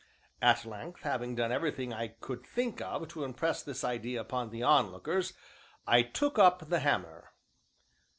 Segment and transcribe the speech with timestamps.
[0.41, 4.63] At length, having done everything I could think of to impress this idea upon the
[4.63, 5.33] onlookers,
[5.85, 7.33] I took up the hammer.